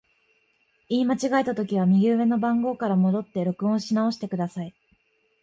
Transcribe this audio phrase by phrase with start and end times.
[0.89, 4.73] 言い間違えたときは、右上の番号から戻って録音し直してください。